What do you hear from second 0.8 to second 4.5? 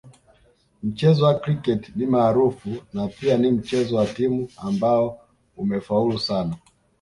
Mchezo wa kriketi ni maarufu na pia ni mchezo wa timu